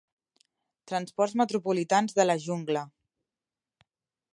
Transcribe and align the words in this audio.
Transports 0.91 1.37
Metropolitans 1.43 2.19
de 2.21 2.27
la 2.29 2.41
Jungla. 2.49 2.87